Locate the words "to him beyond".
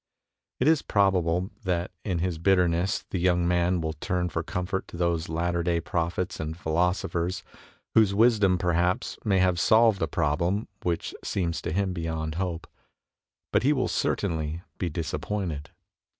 11.61-12.33